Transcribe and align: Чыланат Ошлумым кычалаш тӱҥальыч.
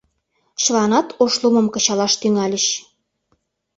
Чыланат 0.61 1.07
Ошлумым 1.23 1.67
кычалаш 1.73 2.13
тӱҥальыч. 2.21 2.65